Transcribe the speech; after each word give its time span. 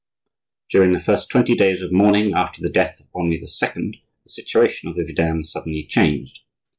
During 0.71 0.93
the 0.93 0.99
first 0.99 1.29
twenty 1.29 1.53
days 1.53 1.83
of 1.83 1.91
mourning 1.91 2.33
after 2.33 2.59
the 2.59 2.71
death 2.71 2.99
of 2.99 3.05
Henri 3.13 3.35
II. 3.35 3.41
the 3.43 4.01
situation 4.31 4.89
of 4.89 4.95
the 4.95 5.03
vidame 5.03 5.43
suddenly 5.45 5.83
changed. 5.85 6.39